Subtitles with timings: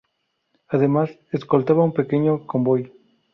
[0.69, 2.91] Además, escoltaba a un pequeño convoy.